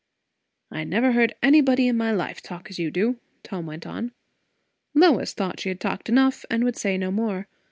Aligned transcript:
"I 0.71 0.83
never 0.83 1.11
heard 1.11 1.35
anybody 1.43 1.87
in 1.87 1.95
my 1.95 2.11
life 2.11 2.41
talk 2.41 2.71
as 2.71 2.79
you 2.79 2.89
do," 2.89 3.19
Tom 3.43 3.67
went 3.67 3.85
on. 3.85 4.13
Lois 4.95 5.31
thought 5.35 5.59
she 5.59 5.69
had 5.69 5.79
talked 5.79 6.09
enough, 6.09 6.43
and 6.49 6.63
would 6.63 6.75
say 6.75 6.97
no 6.97 7.11
more. 7.11 7.47